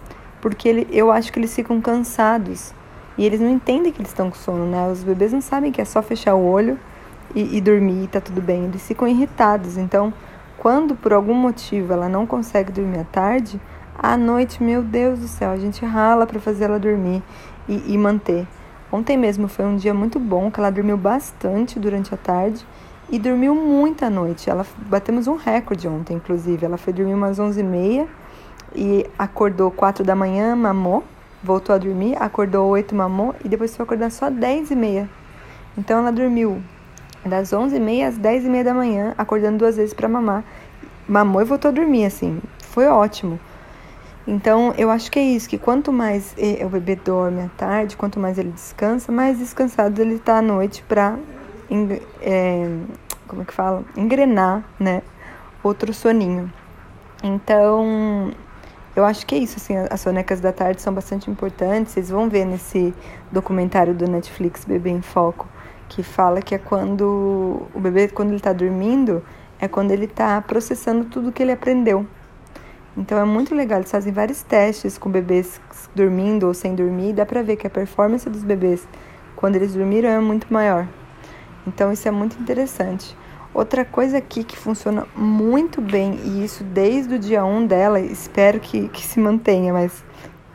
Porque 0.41 0.67
ele, 0.71 0.89
eu 0.91 1.13
acho 1.13 1.31
que 1.31 1.39
eles 1.39 1.55
ficam 1.55 1.83
cansados. 1.83 2.73
E 3.19 3.27
eles 3.27 3.41
não 3.41 3.51
entendem 3.51 3.93
que 3.93 4.01
eles 4.01 4.09
estão 4.09 4.31
com 4.31 4.37
sono, 4.37 4.65
né? 4.65 4.91
Os 4.91 5.05
bebês 5.05 5.31
não 5.31 5.43
sabem 5.43 5.71
que 5.71 5.83
é 5.83 5.85
só 5.85 6.01
fechar 6.01 6.35
o 6.35 6.47
olho 6.47 6.79
e, 7.35 7.59
e 7.59 7.61
dormir 7.61 8.05
e 8.05 8.09
tá 8.09 8.23
tudo 8.23 8.41
bem. 8.41 8.65
Eles 8.65 8.89
ficam 8.89 9.07
irritados. 9.07 9.77
Então, 9.77 10.15
quando 10.57 10.95
por 10.95 11.13
algum 11.13 11.35
motivo 11.35 11.93
ela 11.93 12.09
não 12.09 12.27
consegue 12.27 12.73
dormir 12.73 13.01
à 13.01 13.05
tarde, 13.05 13.61
à 13.99 14.17
noite, 14.17 14.63
meu 14.63 14.83
Deus 14.83 15.19
do 15.19 15.29
céu, 15.29 15.51
a 15.51 15.57
gente 15.57 15.85
rala 15.85 16.27
para 16.27 16.41
fazer 16.41 16.65
ela 16.65 16.79
dormir 16.79 17.23
e, 17.69 17.95
e 17.95 17.99
manter. 17.99 18.47
Ontem 18.91 19.17
mesmo 19.17 19.49
foi 19.49 19.65
um 19.65 19.77
dia 19.77 19.95
muito 19.95 20.19
bom, 20.19 20.51
que 20.51 20.61
ela 20.61 20.71
dormiu 20.71 20.97
bastante 20.97 21.79
durante 21.79 22.13
a 22.13 22.17
tarde 22.17 22.67
e 23.11 23.19
dormiu 23.19 23.55
muito 23.55 24.05
à 24.05 24.11
noite. 24.11 24.51
Ela 24.51 24.67
batemos 24.87 25.27
um 25.27 25.37
recorde 25.37 25.89
ontem, 25.89 26.17
inclusive. 26.17 26.65
Ela 26.65 26.77
foi 26.77 26.93
dormir 26.93 27.15
umas 27.15 27.39
11h30 27.39 28.07
e 28.75 29.07
acordou 29.19 29.71
4 29.71 30.05
da 30.05 30.15
manhã, 30.15 30.57
mamou, 30.57 31.05
voltou 31.43 31.75
a 31.75 31.79
dormir, 31.79 32.17
acordou 32.21 32.69
8, 32.69 32.95
mamou 32.95 33.35
e 33.45 33.49
depois 33.49 33.75
foi 33.77 33.85
acordar 33.85 34.11
só 34.11 34.31
10h30. 34.31 35.09
Então 35.77 35.99
ela 35.99 36.13
dormiu 36.13 36.63
das 37.25 37.51
11h30 37.51 38.09
às 38.09 38.19
10h30 38.19 38.65
da 38.65 38.75
manhã, 38.75 39.15
acordando 39.17 39.59
duas 39.59 39.77
vezes 39.77 39.95
para 39.95 40.09
mamar. 40.09 40.45
Mamou 41.09 41.41
e 41.41 41.45
voltou 41.45 41.71
a 41.71 41.73
dormir, 41.73 42.07
assim. 42.07 42.41
Foi 42.59 42.87
ótimo. 42.87 43.39
Então, 44.33 44.73
eu 44.79 44.91
acho 44.91 45.11
que 45.11 45.19
é 45.19 45.23
isso, 45.23 45.47
que 45.47 45.59
quanto 45.59 45.93
mais 45.93 46.35
o 46.65 46.69
bebê 46.71 46.97
dorme 46.97 47.43
à 47.43 47.49
tarde, 47.49 47.99
quanto 47.99 48.19
mais 48.19 48.39
ele 48.39 48.49
descansa, 48.51 49.13
mais 49.13 49.39
descansado 49.39 50.01
ele 50.01 50.15
está 50.15 50.39
à 50.39 50.43
noite 50.43 50.83
para, 50.89 51.19
é, 52.23 52.67
como 53.29 53.43
é 53.43 53.45
que 53.45 53.53
fala? 53.53 53.85
Engrenar, 53.95 54.65
né? 54.81 55.03
Outro 55.63 55.93
soninho. 55.93 56.51
Então, 57.23 58.33
eu 58.97 59.05
acho 59.05 59.27
que 59.27 59.35
é 59.35 59.39
isso, 59.39 59.59
assim, 59.59 59.77
as 59.77 60.01
sonecas 60.01 60.41
da 60.41 60.51
tarde 60.51 60.81
são 60.81 60.95
bastante 60.95 61.31
importantes. 61.31 61.93
Vocês 61.93 62.09
vão 62.09 62.31
ver 62.31 62.47
nesse 62.47 62.95
documentário 63.31 63.93
do 63.93 64.09
Netflix, 64.09 64.65
Bebê 64.65 64.89
em 64.89 65.03
Foco, 65.03 65.47
que 65.91 66.03
fala 66.03 66.41
que 66.41 66.55
é 66.55 66.59
quando 66.59 67.69
o 67.75 67.79
bebê, 67.79 68.09
quando 68.09 68.29
ele 68.29 68.39
está 68.39 68.55
dormindo, 68.55 69.23
é 69.61 69.69
quando 69.69 69.91
ele 69.91 70.07
está 70.07 70.41
processando 70.41 71.05
tudo 71.05 71.31
que 71.31 71.43
ele 71.43 71.53
aprendeu. 71.53 72.07
Então 72.97 73.19
é 73.19 73.25
muito 73.25 73.55
legal, 73.55 73.79
eles 73.79 73.91
fazem 73.91 74.13
vários 74.13 74.43
testes 74.43 74.99
com 74.99 75.11
bebês 75.11 75.61
dormindo 75.95 76.47
ou 76.47 76.55
sem 76.55 76.75
dormir, 76.75 77.11
e 77.11 77.13
dá 77.13 77.25
pra 77.25 77.43
ver 77.43 77.57
que 77.57 77.67
a 77.67 77.71
performance 77.71 78.29
dos 78.29 78.45
bebês 78.45 78.87
quando 79.35 79.57
eles 79.57 79.75
dormiram 79.75 80.09
é 80.09 80.21
muito 80.21 80.53
maior. 80.53 80.87
Então 81.67 81.93
isso 81.93 82.07
é 82.07 82.11
muito 82.11 82.39
interessante. 82.41 83.17
Outra 83.55 83.85
coisa 83.85 84.19
aqui 84.19 84.45
que 84.45 84.57
funciona 84.57 85.07
muito 85.17 85.81
bem, 85.81 86.19
e 86.25 86.45
isso 86.45 86.65
desde 86.65 87.15
o 87.15 87.19
dia 87.19 87.45
1 87.45 87.67
dela, 87.67 88.01
espero 88.01 88.61
que, 88.61 88.89
que 88.89 89.05
se 89.05 89.21
mantenha, 89.21 89.73
mas 89.73 90.05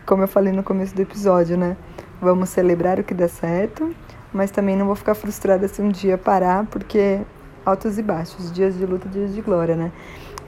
como 0.05 0.23
eu 0.23 0.27
falei 0.27 0.53
no 0.53 0.63
começo 0.63 0.95
do 0.95 1.01
episódio, 1.01 1.57
né? 1.57 1.75
Vamos 2.21 2.49
celebrar 2.49 2.99
o 2.99 3.03
que 3.03 3.13
dá 3.13 3.27
certo 3.27 3.93
mas 4.33 4.51
também 4.51 4.75
não 4.75 4.85
vou 4.85 4.95
ficar 4.95 5.15
frustrada 5.15 5.67
se 5.67 5.81
um 5.81 5.89
dia 5.89 6.17
parar, 6.17 6.65
porque 6.65 7.21
altos 7.65 7.97
e 7.97 8.03
baixos, 8.03 8.51
dias 8.51 8.77
de 8.77 8.85
luta, 8.85 9.07
dias 9.09 9.33
de 9.33 9.41
glória, 9.41 9.75
né? 9.75 9.91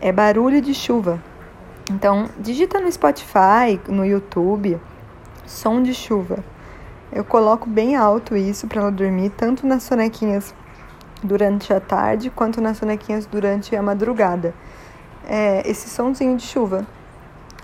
É 0.02 0.12
barulho 0.12 0.62
de 0.62 0.74
chuva. 0.74 1.22
Então, 1.90 2.30
digita 2.38 2.80
no 2.80 2.92
Spotify, 2.92 3.80
no 3.88 4.06
YouTube, 4.06 4.80
som 5.46 5.82
de 5.82 5.94
chuva. 5.94 6.44
Eu 7.12 7.24
coloco 7.24 7.68
bem 7.68 7.96
alto 7.96 8.38
isso 8.38 8.68
para 8.68 8.82
ela 8.82 8.92
dormir, 8.92 9.32
tanto 9.32 9.66
nas 9.66 9.82
sonequinhas 9.82 10.54
durante 11.24 11.74
a 11.74 11.80
tarde, 11.80 12.30
quanto 12.30 12.62
nas 12.62 12.78
sonequinhas 12.78 13.26
durante 13.26 13.76
a 13.76 13.82
madrugada. 13.82 14.54
É, 15.28 15.68
esse 15.68 15.90
somzinho 15.90 16.38
de 16.38 16.44
chuva. 16.44 16.86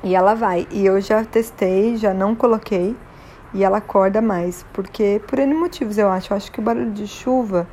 E 0.03 0.15
ela 0.15 0.33
vai. 0.33 0.67
E 0.71 0.83
eu 0.83 0.99
já 0.99 1.23
testei, 1.23 1.95
já 1.95 2.11
não 2.11 2.35
coloquei, 2.35 2.95
e 3.53 3.63
ela 3.63 3.77
acorda 3.77 4.21
mais, 4.21 4.65
porque 4.73 5.21
por 5.27 5.37
N 5.37 5.53
motivos 5.53 5.99
eu 5.99 6.09
acho. 6.09 6.33
Eu 6.33 6.37
acho 6.37 6.51
que 6.51 6.59
o 6.59 6.63
barulho 6.63 6.91
de 6.91 7.05
chuva, 7.05 7.67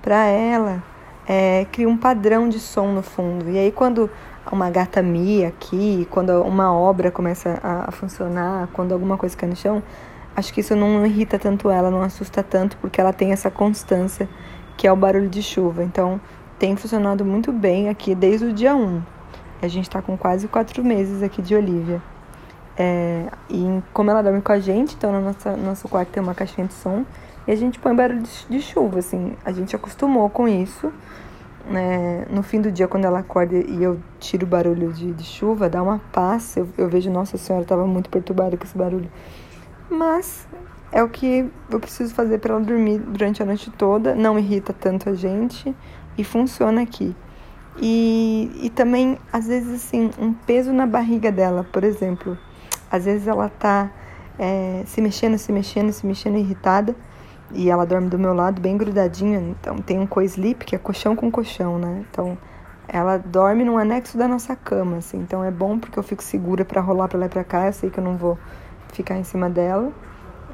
para 0.00 0.24
ela, 0.24 0.82
é, 1.26 1.66
cria 1.70 1.88
um 1.88 1.98
padrão 1.98 2.48
de 2.48 2.58
som 2.58 2.92
no 2.92 3.02
fundo. 3.02 3.50
E 3.50 3.58
aí 3.58 3.70
quando 3.70 4.10
uma 4.52 4.70
gata 4.70 5.02
mia 5.02 5.48
aqui, 5.48 6.06
quando 6.10 6.30
uma 6.42 6.72
obra 6.72 7.10
começa 7.10 7.58
a, 7.62 7.88
a 7.88 7.92
funcionar, 7.92 8.68
quando 8.72 8.92
alguma 8.92 9.16
coisa 9.16 9.36
cai 9.36 9.48
no 9.48 9.56
chão, 9.56 9.82
acho 10.34 10.52
que 10.52 10.60
isso 10.60 10.74
não 10.76 11.04
irrita 11.04 11.38
tanto 11.38 11.70
ela, 11.70 11.90
não 11.90 12.02
assusta 12.02 12.42
tanto, 12.42 12.76
porque 12.78 13.00
ela 13.00 13.12
tem 13.12 13.32
essa 13.32 13.50
constância 13.50 14.28
que 14.76 14.86
é 14.86 14.92
o 14.92 14.96
barulho 14.96 15.28
de 15.28 15.42
chuva. 15.42 15.82
Então 15.82 16.20
tem 16.58 16.76
funcionado 16.76 17.24
muito 17.24 17.52
bem 17.52 17.88
aqui 17.88 18.14
desde 18.14 18.46
o 18.46 18.52
dia 18.52 18.74
1. 18.74 19.02
A 19.60 19.68
gente 19.68 19.88
está 19.88 20.00
com 20.00 20.16
quase 20.16 20.46
quatro 20.48 20.84
meses 20.84 21.22
aqui 21.22 21.42
de 21.42 21.54
Olivia. 21.54 22.00
É, 22.76 23.26
e 23.50 23.82
como 23.92 24.10
ela 24.10 24.22
dorme 24.22 24.40
com 24.40 24.52
a 24.52 24.60
gente, 24.60 24.94
então 24.94 25.12
no 25.12 25.20
nosso, 25.20 25.50
nosso 25.56 25.88
quarto 25.88 26.10
tem 26.10 26.22
uma 26.22 26.34
caixinha 26.34 26.66
de 26.66 26.74
som 26.74 27.04
e 27.44 27.50
a 27.50 27.56
gente 27.56 27.78
põe 27.78 27.94
barulho 27.94 28.22
de, 28.22 28.46
de 28.48 28.60
chuva, 28.60 29.00
assim. 29.00 29.34
A 29.44 29.50
gente 29.50 29.74
acostumou 29.74 30.28
com 30.30 30.46
isso. 30.46 30.92
Né, 31.68 32.26
no 32.30 32.42
fim 32.42 32.60
do 32.60 32.72
dia, 32.72 32.88
quando 32.88 33.04
ela 33.04 33.20
acorda 33.20 33.56
e 33.56 33.82
eu 33.82 34.00
tiro 34.18 34.46
o 34.46 34.48
barulho 34.48 34.92
de, 34.92 35.12
de 35.12 35.24
chuva, 35.24 35.68
dá 35.68 35.82
uma 35.82 36.00
paz. 36.12 36.56
Eu, 36.56 36.68
eu 36.76 36.88
vejo, 36.88 37.10
nossa 37.10 37.36
senhora, 37.36 37.62
estava 37.62 37.86
muito 37.86 38.08
perturbada 38.08 38.56
com 38.56 38.64
esse 38.64 38.76
barulho. 38.76 39.10
Mas 39.90 40.46
é 40.90 41.02
o 41.02 41.08
que 41.08 41.50
eu 41.70 41.78
preciso 41.78 42.14
fazer 42.14 42.38
para 42.38 42.54
ela 42.54 42.64
dormir 42.64 42.98
durante 42.98 43.42
a 43.42 43.46
noite 43.46 43.70
toda, 43.70 44.14
não 44.14 44.38
irrita 44.38 44.72
tanto 44.72 45.10
a 45.10 45.14
gente 45.14 45.74
e 46.16 46.24
funciona 46.24 46.82
aqui. 46.82 47.14
E, 47.80 48.50
e 48.62 48.70
também, 48.70 49.18
às 49.32 49.46
vezes, 49.46 49.74
assim, 49.74 50.10
um 50.18 50.32
peso 50.32 50.72
na 50.72 50.86
barriga 50.86 51.30
dela, 51.30 51.64
por 51.70 51.84
exemplo. 51.84 52.36
Às 52.90 53.04
vezes 53.04 53.28
ela 53.28 53.48
tá 53.48 53.90
é, 54.38 54.82
se 54.86 55.00
mexendo, 55.00 55.38
se 55.38 55.52
mexendo, 55.52 55.92
se 55.92 56.06
mexendo, 56.06 56.38
irritada. 56.38 56.96
E 57.52 57.70
ela 57.70 57.86
dorme 57.86 58.08
do 58.08 58.18
meu 58.18 58.34
lado, 58.34 58.60
bem 58.60 58.76
grudadinha. 58.76 59.38
Então, 59.38 59.78
tem 59.78 59.98
um 59.98 60.06
co-sleep, 60.06 60.64
que 60.64 60.74
é 60.74 60.78
colchão 60.78 61.16
com 61.16 61.30
colchão, 61.30 61.78
né? 61.78 62.04
Então, 62.10 62.36
ela 62.86 63.16
dorme 63.16 63.64
no 63.64 63.78
anexo 63.78 64.18
da 64.18 64.28
nossa 64.28 64.54
cama, 64.54 64.98
assim. 64.98 65.18
Então, 65.18 65.42
é 65.42 65.50
bom 65.50 65.78
porque 65.78 65.98
eu 65.98 66.02
fico 66.02 66.22
segura 66.22 66.64
para 66.64 66.80
rolar 66.80 67.08
pra 67.08 67.18
lá 67.18 67.26
e 67.26 67.28
pra 67.28 67.44
cá. 67.44 67.66
Eu 67.66 67.72
sei 67.72 67.90
que 67.90 67.98
eu 67.98 68.04
não 68.04 68.16
vou 68.16 68.38
ficar 68.92 69.16
em 69.16 69.24
cima 69.24 69.48
dela. 69.48 69.90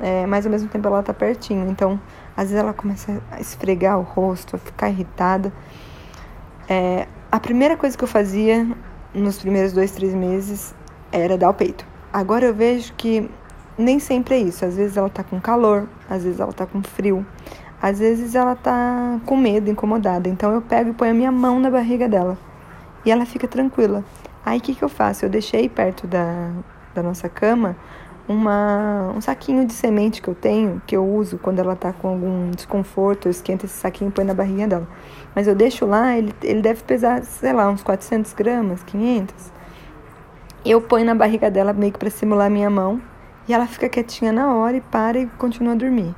É, 0.00 0.26
mas, 0.26 0.46
ao 0.46 0.52
mesmo 0.52 0.68
tempo, 0.68 0.86
ela 0.86 1.02
tá 1.02 1.12
pertinho. 1.12 1.68
Então, 1.68 2.00
às 2.36 2.44
vezes 2.44 2.56
ela 2.56 2.72
começa 2.72 3.20
a 3.30 3.40
esfregar 3.40 3.98
o 3.98 4.02
rosto, 4.02 4.56
a 4.56 4.58
ficar 4.58 4.88
irritada. 4.88 5.52
É, 6.68 7.06
a 7.30 7.40
primeira 7.40 7.76
coisa 7.76 7.98
que 7.98 8.04
eu 8.04 8.08
fazia 8.08 8.66
nos 9.12 9.38
primeiros 9.38 9.72
dois, 9.72 9.92
três 9.92 10.14
meses 10.14 10.74
era 11.10 11.36
dar 11.36 11.50
o 11.50 11.54
peito. 11.54 11.86
Agora 12.12 12.46
eu 12.46 12.54
vejo 12.54 12.92
que 12.94 13.28
nem 13.76 13.98
sempre 13.98 14.34
é 14.34 14.38
isso. 14.38 14.64
Às 14.64 14.76
vezes 14.76 14.96
ela 14.96 15.08
tá 15.08 15.22
com 15.22 15.40
calor, 15.40 15.86
às 16.08 16.24
vezes 16.24 16.40
ela 16.40 16.52
tá 16.52 16.66
com 16.66 16.82
frio, 16.82 17.26
às 17.80 17.98
vezes 17.98 18.34
ela 18.34 18.54
tá 18.54 19.20
com 19.26 19.36
medo, 19.36 19.70
incomodada. 19.70 20.28
Então 20.28 20.52
eu 20.52 20.62
pego 20.62 20.90
e 20.90 20.92
ponho 20.94 21.10
a 21.10 21.14
minha 21.14 21.32
mão 21.32 21.58
na 21.58 21.70
barriga 21.70 22.08
dela 22.08 22.38
e 23.04 23.10
ela 23.10 23.26
fica 23.26 23.46
tranquila. 23.46 24.04
Aí 24.44 24.58
o 24.58 24.60
que, 24.60 24.74
que 24.74 24.82
eu 24.82 24.88
faço? 24.88 25.24
Eu 25.24 25.28
deixei 25.28 25.68
perto 25.68 26.06
da, 26.06 26.50
da 26.94 27.02
nossa 27.02 27.28
cama 27.28 27.76
uma, 28.26 29.12
um 29.14 29.20
saquinho 29.20 29.66
de 29.66 29.72
semente 29.72 30.22
que 30.22 30.28
eu 30.28 30.34
tenho, 30.34 30.80
que 30.86 30.96
eu 30.96 31.06
uso 31.06 31.38
quando 31.38 31.58
ela 31.58 31.76
tá 31.76 31.92
com 31.92 32.08
algum 32.08 32.50
desconforto, 32.50 33.26
eu 33.26 33.30
esquento 33.30 33.66
esse 33.66 33.74
saquinho 33.74 34.08
e 34.08 34.12
põe 34.12 34.24
na 34.24 34.34
barriga 34.34 34.66
dela. 34.66 34.88
Mas 35.34 35.46
eu 35.46 35.54
deixo 35.54 35.84
lá, 35.84 36.16
ele, 36.16 36.32
ele 36.42 36.62
deve 36.62 36.82
pesar, 36.82 37.22
sei 37.24 37.52
lá, 37.52 37.68
uns 37.68 37.82
400 37.82 38.32
gramas, 38.32 38.82
500. 38.84 39.52
Eu 40.64 40.80
ponho 40.80 41.04
na 41.04 41.14
barriga 41.14 41.50
dela 41.50 41.72
meio 41.72 41.92
que 41.92 41.98
pra 41.98 42.08
simular 42.08 42.50
minha 42.50 42.70
mão, 42.70 43.00
e 43.48 43.54
ela 43.54 43.66
fica 43.66 43.88
quietinha 43.88 44.32
na 44.32 44.54
hora 44.54 44.76
e 44.76 44.80
para 44.80 45.18
e 45.18 45.26
continua 45.38 45.72
a 45.72 45.76
dormir. 45.76 46.14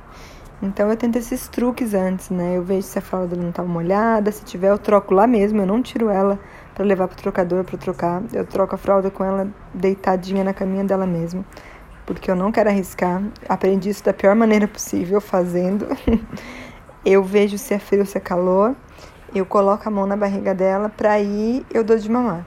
Então 0.61 0.89
eu 0.89 0.97
tento 0.97 1.17
esses 1.17 1.47
truques 1.47 1.93
antes, 1.93 2.29
né? 2.29 2.57
Eu 2.57 2.63
vejo 2.63 2.87
se 2.87 2.97
a 2.97 3.01
fralda 3.01 3.35
não 3.35 3.51
tá 3.51 3.63
molhada, 3.63 4.31
se 4.31 4.43
tiver 4.43 4.71
eu 4.71 4.77
troco 4.77 5.13
lá 5.13 5.27
mesmo, 5.27 5.61
eu 5.61 5.65
não 5.67 5.81
tiro 5.81 6.09
ela 6.09 6.39
para 6.73 6.83
levar 6.83 7.07
pro 7.07 7.17
trocador 7.17 7.63
para 7.63 7.77
trocar. 7.77 8.23
Eu 8.33 8.45
troco 8.45 8.73
a 8.73 8.77
fralda 8.77 9.11
com 9.11 9.23
ela 9.23 9.47
deitadinha 9.73 10.43
na 10.43 10.53
caminha 10.53 10.83
dela 10.83 11.05
mesmo 11.05 11.45
porque 12.07 12.31
eu 12.31 12.35
não 12.35 12.51
quero 12.51 12.69
arriscar. 12.69 13.21
Aprendi 13.47 13.89
isso 13.89 14.03
da 14.03 14.13
pior 14.13 14.33
maneira 14.33 14.65
possível, 14.65 15.19
fazendo. 15.19 15.85
eu 17.05 17.21
vejo 17.21 17.57
se 17.57 17.73
é 17.73 17.79
frio 17.79 17.99
ou 17.99 18.05
se 18.05 18.17
é 18.17 18.21
calor, 18.21 18.73
eu 19.35 19.45
coloco 19.45 19.87
a 19.87 19.91
mão 19.91 20.07
na 20.07 20.15
barriga 20.15 20.55
dela, 20.55 20.89
para 20.89 21.19
ir 21.19 21.65
eu 21.69 21.83
dou 21.83 21.97
de 21.97 22.09
mamar. 22.09 22.45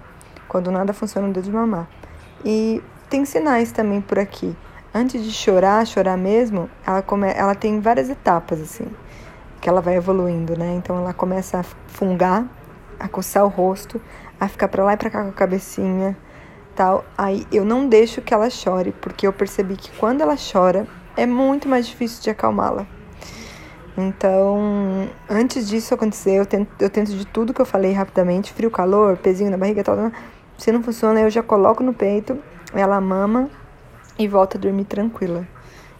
Quando 0.48 0.72
nada 0.72 0.92
funciona, 0.92 1.28
eu 1.28 1.32
dou 1.32 1.42
de 1.42 1.52
mamar. 1.52 1.86
E 2.42 2.82
tem 3.10 3.24
sinais 3.26 3.70
também 3.70 4.00
por 4.00 4.18
aqui. 4.18 4.56
Antes 4.92 5.22
de 5.22 5.30
chorar, 5.30 5.86
chorar 5.86 6.16
mesmo, 6.16 6.68
ela, 6.84 7.00
come... 7.00 7.28
ela 7.32 7.54
tem 7.54 7.78
várias 7.78 8.10
etapas, 8.10 8.60
assim, 8.60 8.86
que 9.60 9.68
ela 9.68 9.80
vai 9.80 9.96
evoluindo, 9.96 10.58
né? 10.58 10.74
Então 10.74 10.96
ela 10.98 11.12
começa 11.12 11.60
a 11.60 11.62
fungar, 11.62 12.44
a 12.98 13.06
coçar 13.06 13.44
o 13.44 13.48
rosto, 13.48 14.00
a 14.40 14.48
ficar 14.48 14.66
para 14.66 14.82
lá 14.82 14.94
e 14.94 14.96
pra 14.96 15.08
cá 15.08 15.22
com 15.22 15.28
a 15.28 15.32
cabecinha, 15.32 16.16
tal, 16.74 17.04
aí 17.16 17.46
eu 17.52 17.64
não 17.64 17.88
deixo 17.88 18.20
que 18.20 18.34
ela 18.34 18.50
chore, 18.50 18.92
porque 19.00 19.26
eu 19.26 19.32
percebi 19.32 19.76
que 19.76 19.92
quando 19.96 20.22
ela 20.22 20.34
chora 20.36 20.88
é 21.16 21.24
muito 21.24 21.68
mais 21.68 21.86
difícil 21.86 22.22
de 22.22 22.30
acalmá-la. 22.30 22.84
Então, 23.96 25.08
antes 25.28 25.68
disso 25.68 25.94
acontecer, 25.94 26.32
eu 26.32 26.46
tento, 26.46 26.68
eu 26.80 26.90
tento 26.90 27.12
de 27.12 27.24
tudo 27.26 27.54
que 27.54 27.60
eu 27.60 27.66
falei 27.66 27.92
rapidamente, 27.92 28.52
frio, 28.52 28.70
calor, 28.70 29.16
pezinho 29.18 29.50
na 29.50 29.56
barriga, 29.56 29.84
tal, 29.84 30.10
se 30.58 30.72
não 30.72 30.82
funciona, 30.82 31.20
eu 31.20 31.30
já 31.30 31.44
coloco 31.44 31.82
no 31.82 31.94
peito, 31.94 32.36
ela 32.74 33.00
mama 33.00 33.48
e 34.24 34.28
volta 34.28 34.56
a 34.56 34.60
dormir 34.60 34.84
tranquila. 34.84 35.46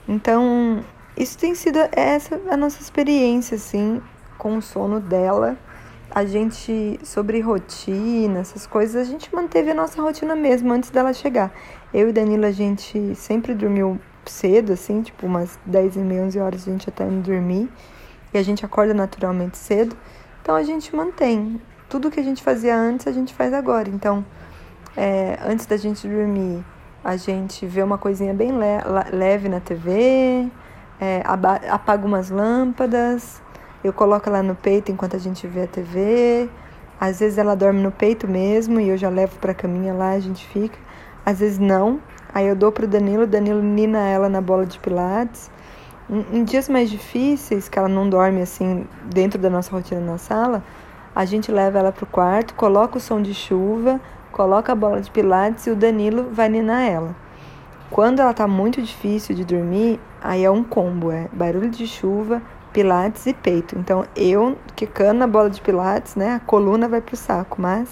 Então, 0.08 0.84
isso 1.16 1.36
tem 1.38 1.54
sido 1.54 1.78
essa 1.92 2.40
a 2.48 2.56
nossa 2.56 2.80
experiência 2.80 3.56
assim 3.56 4.00
com 4.38 4.56
o 4.56 4.62
sono 4.62 5.00
dela 5.00 5.58
a 6.10 6.24
gente, 6.24 6.98
sobre 7.04 7.40
rotina, 7.40 8.40
essas 8.40 8.66
coisas, 8.66 8.96
a 8.96 9.08
gente 9.08 9.32
manteve 9.32 9.70
a 9.70 9.74
nossa 9.74 10.02
rotina 10.02 10.34
mesmo 10.34 10.72
antes 10.72 10.90
dela 10.90 11.12
chegar. 11.12 11.52
Eu 11.94 12.08
e 12.08 12.12
Danilo, 12.12 12.46
a 12.46 12.50
gente 12.50 13.14
sempre 13.14 13.54
dormiu 13.54 13.98
cedo, 14.26 14.72
assim, 14.72 15.02
tipo 15.02 15.26
umas 15.26 15.58
10 15.64 15.96
e 15.96 15.98
meia, 16.00 16.22
11 16.22 16.40
horas 16.40 16.66
a 16.66 16.70
gente 16.72 16.86
já 16.86 17.04
indo 17.06 17.22
dormir. 17.22 17.70
E 18.34 18.38
a 18.38 18.42
gente 18.42 18.64
acorda 18.64 18.92
naturalmente 18.92 19.56
cedo. 19.56 19.96
Então 20.42 20.56
a 20.56 20.62
gente 20.62 20.94
mantém. 20.94 21.60
Tudo 21.88 22.10
que 22.10 22.18
a 22.18 22.22
gente 22.22 22.42
fazia 22.42 22.76
antes, 22.76 23.06
a 23.06 23.12
gente 23.12 23.32
faz 23.32 23.52
agora. 23.52 23.88
Então, 23.88 24.24
é, 24.96 25.38
antes 25.44 25.66
da 25.66 25.76
gente 25.76 26.08
dormir, 26.08 26.64
a 27.02 27.16
gente 27.16 27.66
vê 27.66 27.82
uma 27.82 27.98
coisinha 27.98 28.34
bem 28.34 28.52
le 28.52 29.16
leve 29.16 29.48
na 29.48 29.60
TV, 29.60 30.48
é, 31.00 31.22
apaga 31.70 32.06
umas 32.06 32.30
lâmpadas, 32.30 33.40
eu 33.82 33.92
coloco 33.92 34.28
ela 34.28 34.42
no 34.42 34.54
peito 34.54 34.92
enquanto 34.92 35.16
a 35.16 35.18
gente 35.18 35.46
vê 35.46 35.62
a 35.62 35.66
TV. 35.66 36.48
Às 37.00 37.20
vezes 37.20 37.38
ela 37.38 37.54
dorme 37.56 37.80
no 37.80 37.90
peito 37.90 38.28
mesmo 38.28 38.78
e 38.78 38.90
eu 38.90 38.98
já 38.98 39.08
levo 39.08 39.38
para 39.38 39.52
a 39.52 39.54
caminha 39.54 39.94
lá, 39.94 40.10
a 40.10 40.20
gente 40.20 40.46
fica. 40.46 40.78
Às 41.24 41.40
vezes 41.40 41.58
não. 41.58 41.98
Aí 42.34 42.46
eu 42.46 42.54
dou 42.54 42.70
Danilo, 42.86 43.22
o 43.22 43.26
Danilo 43.26 43.62
nina 43.62 44.00
ela 44.00 44.28
na 44.28 44.42
bola 44.42 44.66
de 44.66 44.78
pilates. 44.78 45.50
Em, 46.10 46.44
dias 46.44 46.68
mais 46.68 46.90
difíceis, 46.90 47.68
que 47.68 47.78
ela 47.78 47.88
não 47.88 48.10
dorme 48.10 48.42
assim 48.42 48.86
dentro 49.06 49.38
da 49.38 49.48
nossa 49.48 49.70
rotina 49.70 50.00
na 50.00 50.18
sala, 50.18 50.62
a 51.14 51.24
gente 51.24 51.50
leva 51.50 51.78
ela 51.78 51.92
pro 51.92 52.04
quarto, 52.04 52.52
coloca 52.54 52.98
o 52.98 53.00
som 53.00 53.22
de 53.22 53.32
chuva, 53.32 54.00
coloca 54.32 54.72
a 54.72 54.74
bola 54.74 55.00
de 55.00 55.10
pilates 55.10 55.66
e 55.66 55.70
o 55.70 55.76
Danilo 55.76 56.28
vai 56.32 56.48
ninar 56.48 56.82
ela. 56.82 57.14
Quando 57.90 58.20
ela 58.20 58.32
tá 58.32 58.46
muito 58.46 58.80
difícil 58.80 59.34
de 59.34 59.44
dormir, 59.44 59.98
aí 60.22 60.44
é 60.44 60.50
um 60.50 60.62
combo, 60.62 61.10
é 61.10 61.28
barulho 61.32 61.70
de 61.70 61.86
chuva, 61.86 62.40
pilates 62.72 63.26
e 63.26 63.34
peito. 63.34 63.76
Então 63.76 64.04
eu 64.14 64.56
quicando 64.76 65.18
na 65.20 65.26
bola 65.26 65.50
de 65.50 65.60
pilates, 65.60 66.14
né, 66.14 66.34
a 66.34 66.40
coluna 66.40 66.88
vai 66.88 67.00
pro 67.00 67.16
saco, 67.16 67.60
mas 67.60 67.88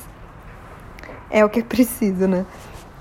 é 1.30 1.44
o 1.44 1.48
que 1.48 1.60
é 1.60 1.62
preciso, 1.62 2.26
né? 2.26 2.46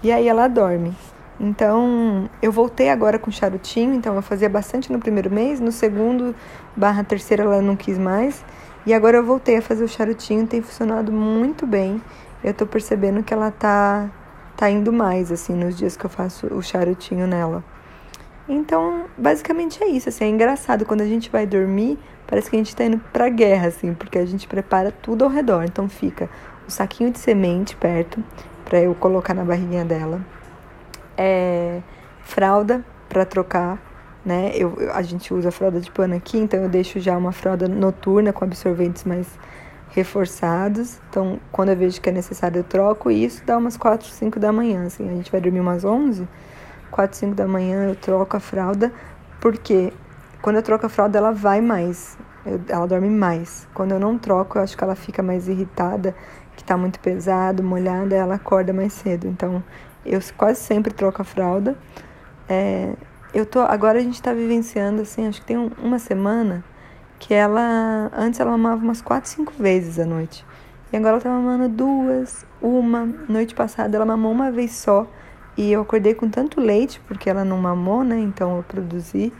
E 0.03 0.12
aí 0.12 0.27
ela 0.27 0.48
dorme. 0.48 0.96
Então, 1.39 2.27
eu 2.41 2.51
voltei 2.51 2.89
agora 2.89 3.20
com 3.20 3.29
charutinho, 3.29 3.94
então 3.94 4.15
eu 4.15 4.24
fazia 4.24 4.50
bastante 4.50 4.91
no 4.91 4.98
primeiro 4.98 5.32
mês, 5.32 5.60
no 5.60 5.72
segundo 5.72 6.36
barra 6.75 7.03
terceira 7.03 7.44
ela 7.44 7.62
não 7.62 7.75
quis 7.75 7.98
mais, 7.98 8.44
e 8.88 8.94
agora 8.94 9.17
eu 9.17 9.24
voltei 9.24 9.58
a 9.58 9.62
fazer 9.62 9.84
o 9.84 9.88
charutinho, 9.88 10.48
tem 10.48 10.63
funcionado 10.63 11.12
muito 11.12 11.67
bem. 11.67 12.01
Eu 12.44 12.53
tô 12.53 12.65
percebendo 12.65 13.24
que 13.24 13.34
ela 13.34 13.51
tá 13.51 14.10
tá 14.56 14.70
indo 14.72 14.91
mais 14.91 15.32
assim 15.32 15.53
nos 15.53 15.77
dias 15.77 15.96
que 15.96 16.06
eu 16.06 16.10
faço 16.10 16.48
o 16.48 16.63
charutinho 16.63 17.27
nela. 17.27 17.63
Então, 18.50 19.06
basicamente 19.17 19.84
é 19.84 19.88
isso, 19.88 20.08
assim, 20.10 20.24
é 20.24 20.29
engraçado 20.29 20.86
quando 20.86 21.01
a 21.01 21.06
gente 21.06 21.29
vai 21.29 21.46
dormir, 21.46 22.00
parece 22.25 22.50
que 22.50 22.56
a 22.56 22.60
gente 22.60 22.70
está 22.70 22.86
indo 22.86 22.98
pra 23.12 23.29
guerra, 23.29 23.67
assim, 23.67 23.94
porque 23.94 24.17
a 24.17 24.25
gente 24.25 24.48
prepara 24.48 24.89
tudo 24.89 25.25
ao 25.25 25.29
redor. 25.29 25.63
Então 25.65 25.88
fica 25.89 26.29
o 26.67 26.72
saquinho 26.72 27.12
de 27.12 27.20
semente 27.20 27.75
perto 27.75 28.24
para 28.65 28.79
eu 28.79 28.96
colocar 28.96 29.34
na 29.34 29.44
barriguinha 29.44 29.86
dela. 29.86 30.22
É, 31.17 31.82
fralda 32.24 32.84
para 33.10 33.25
trocar, 33.25 33.79
né? 34.25 34.51
Eu, 34.53 34.75
a 34.94 35.01
gente 35.01 35.34
usa 35.34 35.51
fralda 35.51 35.79
de 35.79 35.91
pano 35.91 36.15
aqui, 36.15 36.38
então 36.38 36.62
eu 36.62 36.70
deixo 36.70 37.00
já 37.00 37.17
uma 37.17 37.32
fralda 37.32 37.67
noturna 37.67 38.32
com 38.32 38.46
absorventes 38.46 39.03
mais 39.03 39.27
reforçados. 39.89 41.00
Então, 41.10 41.39
quando 41.51 41.70
eu 41.70 41.77
vejo 41.77 42.00
que 42.01 42.10
é 42.10 42.12
necessário, 42.12 42.60
eu 42.60 42.63
troco 42.63 43.10
e 43.10 43.24
isso 43.24 43.44
dá 43.46 43.58
umas 43.58 43.77
4, 43.77 44.08
5 44.08 44.39
da 44.39 44.51
manhã, 44.51 44.86
assim. 44.86 45.10
A 45.10 45.13
gente 45.13 45.32
vai 45.32 45.41
dormir 45.41 45.60
umas 45.60 45.84
11 45.84 46.27
4, 46.91 47.17
5 47.17 47.36
da 47.36 47.48
manhã 47.48 47.89
eu 47.89 47.96
troco 47.96 48.38
a 48.38 48.39
fralda, 48.39 48.91
porque 49.39 49.94
quando 50.41 50.58
eu 50.58 50.63
troco 50.63 50.86
a 50.86 50.89
fralda 50.89 51.17
ela 51.17 51.32
vai 51.32 51.62
mais, 51.62 52.17
eu, 52.46 52.60
ela 52.70 52.88
dorme 52.88 53.10
mais. 53.10 53.67
Quando 53.74 53.91
eu 53.91 54.00
não 54.00 54.17
troco, 54.17 54.58
eu 54.58 54.63
acho 54.63 54.77
que 54.77 54.84
ela 54.84 54.96
fica 54.96 55.22
mais 55.22 55.48
irritada, 55.48 56.15
que 56.56 56.63
tá 56.63 56.77
muito 56.77 57.00
pesado, 57.00 57.63
molhada, 57.63 58.15
ela 58.15 58.36
acorda 58.36 58.74
mais 58.74 58.94
cedo. 58.94 59.27
Então 59.27 59.63
eu 60.06 60.20
quase 60.36 60.60
sempre 60.60 60.94
troco 60.94 61.22
a 61.22 61.25
fralda. 61.25 61.77
É, 62.50 62.94
eu 63.34 63.46
tô, 63.46 63.60
agora 63.60 64.00
a 64.00 64.01
gente 64.01 64.22
tá 64.22 64.34
vivenciando 64.34 65.01
assim, 65.01 65.27
acho 65.27 65.41
que 65.41 65.48
tem 65.48 65.58
um, 65.58 65.70
uma 65.77 66.00
semana 66.00 66.63
que 67.19 67.33
ela 67.33 68.09
antes 68.13 68.39
ela 68.39 68.51
mamava 68.51 68.83
umas 68.83 69.01
4, 69.01 69.29
5 69.29 69.53
vezes 69.57 70.00
à 70.00 70.05
noite. 70.05 70.45
E 70.91 70.95
agora 70.95 71.15
ela 71.15 71.21
tá 71.21 71.29
mamando 71.29 71.67
duas, 71.69 72.45
uma. 72.62 73.05
Noite 73.27 73.53
passada 73.53 73.95
ela 73.95 74.05
mamou 74.05 74.31
uma 74.31 74.51
vez 74.51 74.71
só. 74.71 75.07
E 75.57 75.71
eu 75.71 75.81
acordei 75.81 76.13
com 76.13 76.29
tanto 76.29 76.62
leite, 76.62 77.01
porque 77.07 77.29
ela 77.29 77.43
não 77.43 77.57
mamou, 77.57 78.03
né? 78.03 78.19
Então 78.19 78.57
eu 78.57 78.63
produzi, 78.63 79.33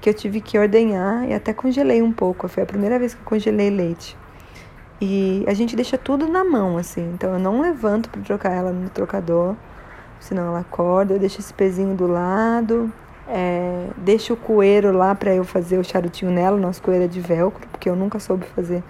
que 0.00 0.10
eu 0.10 0.14
tive 0.14 0.40
que 0.40 0.58
ordenhar 0.58 1.28
e 1.28 1.32
até 1.32 1.52
congelei 1.52 2.02
um 2.02 2.12
pouco. 2.12 2.48
Foi 2.48 2.64
a 2.64 2.66
primeira 2.66 2.98
vez 2.98 3.14
que 3.14 3.20
eu 3.20 3.24
congelei 3.24 3.70
leite. 3.70 4.16
E 5.00 5.44
a 5.46 5.54
gente 5.54 5.76
deixa 5.76 5.96
tudo 5.96 6.26
na 6.28 6.44
mão, 6.44 6.76
assim. 6.76 7.12
Então 7.14 7.32
eu 7.32 7.38
não 7.38 7.60
levanto 7.60 8.10
para 8.10 8.20
trocar 8.22 8.52
ela 8.52 8.72
no 8.72 8.90
trocador, 8.90 9.54
senão 10.20 10.48
ela 10.48 10.60
acorda. 10.60 11.14
Eu 11.14 11.18
deixo 11.18 11.40
esse 11.40 11.54
pezinho 11.54 11.94
do 11.94 12.06
lado, 12.06 12.92
é, 13.28 13.88
deixo 13.96 14.34
o 14.34 14.36
coeiro 14.36 14.92
lá 14.92 15.14
para 15.14 15.34
eu 15.34 15.44
fazer 15.44 15.78
o 15.78 15.84
charutinho 15.84 16.30
nela. 16.30 16.56
Nosso 16.56 16.82
coeiro 16.82 17.04
é 17.04 17.08
de 17.08 17.20
velcro, 17.20 17.66
porque 17.68 17.88
eu 17.88 17.96
nunca 17.96 18.18
soube 18.18 18.46
fazer 18.54 18.82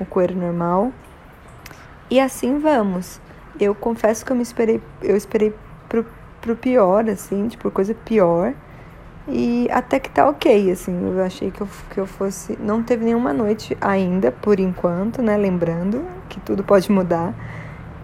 o 0.00 0.04
coeiro 0.04 0.36
normal. 0.36 0.92
E 2.10 2.20
assim 2.20 2.58
vamos. 2.58 3.20
Eu 3.58 3.74
confesso 3.74 4.24
que 4.24 4.32
eu 4.32 4.36
me 4.36 4.42
esperei, 4.42 4.82
eu 5.02 5.16
esperei 5.16 5.54
pro, 5.88 6.04
pro 6.40 6.56
pior, 6.56 7.08
assim, 7.08 7.48
tipo, 7.48 7.70
coisa 7.70 7.94
pior. 7.94 8.52
E 9.26 9.68
até 9.70 9.98
que 9.98 10.10
tá 10.10 10.28
ok, 10.28 10.70
assim, 10.70 10.92
eu 11.16 11.22
achei 11.22 11.50
que 11.50 11.60
eu, 11.60 11.68
que 11.90 11.98
eu 11.98 12.06
fosse. 12.06 12.58
Não 12.60 12.82
teve 12.82 13.04
nenhuma 13.04 13.32
noite 13.32 13.76
ainda, 13.80 14.30
por 14.30 14.60
enquanto, 14.60 15.22
né? 15.22 15.36
Lembrando 15.36 16.04
que 16.28 16.40
tudo 16.40 16.62
pode 16.62 16.90
mudar. 16.92 17.32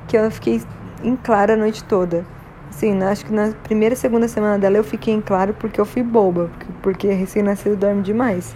Que 0.08 0.16
eu 0.16 0.30
fiquei 0.30 0.62
em 1.02 1.16
claro 1.16 1.52
a 1.52 1.56
noite 1.56 1.84
toda. 1.84 2.25
Assim, 2.70 3.02
acho 3.02 3.26
que 3.26 3.32
na 3.32 3.52
primeira 3.64 3.94
e 3.94 3.98
segunda 3.98 4.26
semana 4.28 4.58
dela 4.58 4.76
eu 4.76 4.84
fiquei 4.84 5.12
em 5.12 5.20
claro 5.20 5.54
porque 5.54 5.80
eu 5.80 5.84
fui 5.84 6.02
boba, 6.02 6.48
porque, 6.48 6.72
porque 6.82 7.08
recém-nascido 7.08 7.76
dorme 7.76 8.02
demais. 8.02 8.54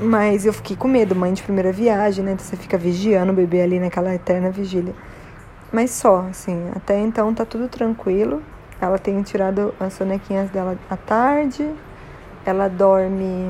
Mas 0.00 0.46
eu 0.46 0.52
fiquei 0.52 0.76
com 0.76 0.88
medo, 0.88 1.14
mãe 1.14 1.32
de 1.32 1.42
primeira 1.42 1.72
viagem, 1.72 2.24
né? 2.24 2.32
Então 2.32 2.44
você 2.44 2.56
fica 2.56 2.78
vigiando 2.78 3.32
o 3.32 3.34
bebê 3.34 3.62
ali 3.62 3.78
naquela 3.78 4.14
eterna 4.14 4.50
vigília. 4.50 4.94
Mas 5.72 5.90
só, 5.90 6.26
assim, 6.30 6.70
até 6.74 6.98
então 6.98 7.32
tá 7.34 7.44
tudo 7.44 7.68
tranquilo. 7.68 8.42
Ela 8.80 8.98
tem 8.98 9.20
tirado 9.22 9.74
as 9.78 9.92
sonequinhas 9.94 10.50
dela 10.50 10.76
à 10.90 10.96
tarde. 10.96 11.68
Ela 12.44 12.68
dorme 12.68 13.48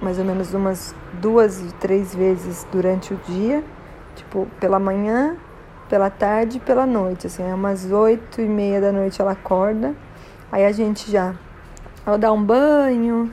mais 0.00 0.18
ou 0.18 0.24
menos 0.24 0.52
umas 0.52 0.94
duas, 1.20 1.62
três 1.80 2.14
vezes 2.14 2.66
durante 2.70 3.14
o 3.14 3.20
dia. 3.26 3.64
Tipo, 4.14 4.46
pela 4.60 4.78
manhã, 4.78 5.36
pela 5.88 6.10
tarde 6.10 6.58
e 6.58 6.60
pela 6.60 6.86
noite. 6.86 7.26
Assim, 7.26 7.42
é 7.42 7.54
umas 7.54 7.90
oito 7.90 8.40
e 8.40 8.46
meia 8.46 8.80
da 8.80 8.92
noite 8.92 9.20
ela 9.20 9.32
acorda. 9.32 9.94
Aí 10.50 10.64
a 10.64 10.72
gente 10.72 11.10
já 11.10 11.34
ela 12.06 12.16
dá 12.16 12.32
um 12.32 12.42
banho, 12.42 13.32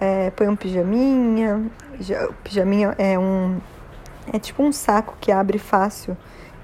é, 0.00 0.30
põe 0.30 0.48
um 0.48 0.56
pijaminha. 0.56 1.70
Já, 2.00 2.28
pijaminha 2.42 2.94
é 2.96 3.18
um. 3.18 3.60
É 4.32 4.38
tipo 4.38 4.62
um 4.62 4.72
saco 4.72 5.14
que 5.20 5.30
abre 5.30 5.58
fácil 5.58 6.16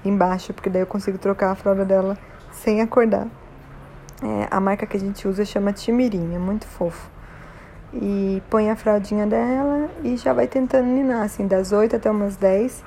embaixo, 0.03 0.53
porque 0.53 0.69
daí 0.69 0.81
eu 0.81 0.87
consigo 0.87 1.19
trocar 1.19 1.51
a 1.51 1.55
fralda 1.55 1.85
dela 1.85 2.17
sem 2.51 2.81
acordar. 2.81 3.27
É, 4.23 4.47
a 4.49 4.59
marca 4.59 4.87
que 4.87 4.97
a 4.97 4.99
gente 4.99 5.27
usa 5.27 5.45
chama 5.45 5.71
Timirim, 5.71 6.33
é 6.33 6.39
muito 6.39 6.65
fofo. 6.65 7.09
E 7.93 8.41
põe 8.49 8.71
a 8.71 8.75
fraldinha 8.75 9.27
dela 9.27 9.89
e 10.03 10.17
já 10.17 10.33
vai 10.33 10.47
tentando 10.47 10.87
ninar, 10.87 11.23
assim, 11.23 11.45
das 11.45 11.71
8 11.71 11.97
até 11.97 12.09
umas 12.09 12.35
10. 12.37 12.83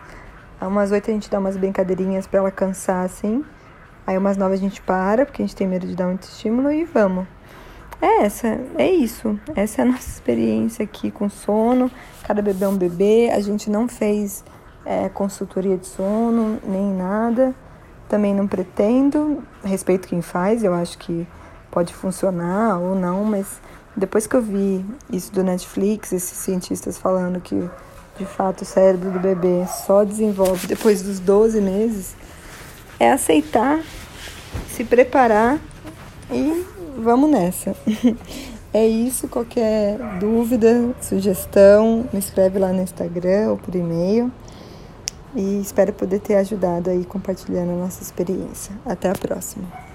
Umas 0.67 0.93
8 0.93 1.11
a 1.11 1.15
gente 1.15 1.31
dá 1.31 1.39
umas 1.39 1.57
brincadeirinhas 1.57 2.27
para 2.27 2.41
ela 2.41 2.51
cansar, 2.51 3.05
assim. 3.05 3.45
Aí 4.07 4.19
umas 4.19 4.37
9 4.37 4.55
a 4.55 4.59
gente 4.59 4.83
para, 4.83 5.25
porque 5.25 5.43
a 5.43 5.47
gente 5.47 5.57
tem 5.57 5.67
medo 5.67 5.87
de 5.87 5.95
dar 5.95 6.07
muito 6.07 6.23
estímulo 6.25 6.71
e 6.71 6.85
vamos. 6.85 7.27
É 8.01 8.25
essa, 8.25 8.61
é 8.77 8.91
isso. 8.91 9.39
Essa 9.55 9.83
é 9.83 9.85
a 9.85 9.87
nossa 9.93 10.09
experiência 10.09 10.85
aqui 10.85 11.11
com 11.11 11.29
sono. 11.29 11.91
Cada 12.23 12.43
bebê 12.43 12.65
é 12.65 12.69
um 12.69 12.77
bebê. 12.77 13.31
A 13.33 13.41
gente 13.41 13.71
não 13.71 13.89
fez 13.89 14.45
é, 14.85 15.09
consultoria 15.09 15.77
de 15.77 15.87
sono, 15.87 16.59
nem 16.65 16.93
nada. 16.93 17.55
Também 18.09 18.35
não 18.35 18.47
pretendo, 18.47 19.43
respeito 19.65 20.07
quem 20.07 20.21
faz, 20.21 20.63
eu 20.63 20.75
acho 20.75 20.99
que 20.99 21.27
pode 21.71 21.93
funcionar 21.95 22.79
ou 22.79 22.95
não, 22.95 23.25
mas 23.25 23.61
depois 23.97 24.27
que 24.27 24.37
eu 24.37 24.43
vi 24.43 24.85
isso 25.11 25.33
do 25.33 25.43
Netflix, 25.43 26.13
esses 26.13 26.37
cientistas 26.39 26.99
falando 26.99 27.41
que 27.41 27.69
de 28.19 28.25
fato 28.25 28.63
o 28.63 28.65
cérebro 28.65 29.11
do 29.11 29.19
bebê 29.19 29.65
só 29.87 30.05
desenvolve 30.05 30.67
depois 30.67 31.03
dos 31.03 31.19
12 31.21 31.61
meses, 31.61 32.15
é 32.99 33.11
aceitar, 33.11 33.81
se 34.69 34.85
preparar 34.85 35.59
e 36.31 36.65
vamos 36.97 37.31
nessa. 37.31 37.75
É 38.77 38.85
isso, 38.85 39.29
qualquer 39.29 39.97
dúvida, 40.19 40.93
sugestão, 41.01 42.09
me 42.13 42.19
escreve 42.19 42.59
lá 42.59 42.73
no 42.73 42.83
Instagram 42.83 43.51
ou 43.51 43.57
por 43.57 43.73
e-mail 43.73 44.33
e 45.33 45.61
espero 45.61 45.93
poder 45.93 46.19
ter 46.19 46.35
ajudado 46.35 46.91
aí 46.91 47.05
compartilhando 47.05 47.71
a 47.71 47.77
nossa 47.77 48.03
experiência. 48.03 48.75
Até 48.85 49.11
a 49.11 49.13
próxima. 49.13 49.94